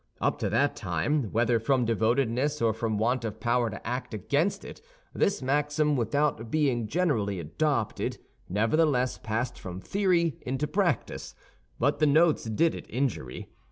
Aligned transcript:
Up 0.19 0.39
to 0.39 0.49
that 0.49 0.75
time, 0.75 1.31
whether 1.31 1.59
from 1.59 1.85
devotedness 1.85 2.59
or 2.59 2.73
from 2.73 2.97
want 2.97 3.23
of 3.23 3.39
power 3.39 3.69
to 3.69 3.87
act 3.87 4.15
against 4.15 4.65
it, 4.65 4.81
this 5.13 5.43
maxim, 5.43 5.95
without 5.95 6.49
being 6.49 6.87
generally 6.87 7.39
adopted, 7.39 8.17
nevertheless 8.49 9.19
passed 9.19 9.59
from 9.59 9.79
theory 9.79 10.39
into 10.41 10.65
practice; 10.65 11.35
but 11.77 11.99
the 11.99 12.07
notes 12.07 12.45
did 12.45 12.73
it 12.73 12.87
injury. 12.89 13.49